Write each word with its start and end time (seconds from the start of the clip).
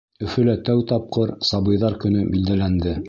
Өфөлә 0.27 0.55
тәү 0.69 0.81
тапҡыр 0.91 1.33
Сабыйҙар 1.49 1.99
көнө 2.07 2.25
билдәләнде. 2.35 2.97